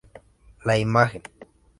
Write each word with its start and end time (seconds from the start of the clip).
La 0.65 0.79
imagen. 0.79 1.21